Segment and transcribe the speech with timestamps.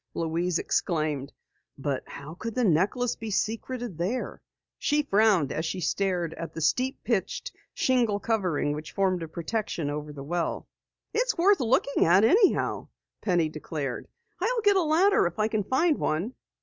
[0.15, 1.31] Louise exclaimed.
[1.77, 4.41] "But how could the necklace be secreted there?"
[4.79, 9.91] She frowned as she stared at the steep pitched, shingled covering which formed a protection
[9.91, 10.67] over the well.
[11.13, 12.87] "It's worth looking at anyhow!"
[13.21, 14.07] Penny declared.
[14.39, 16.33] "I'll get a ladder if I can find one."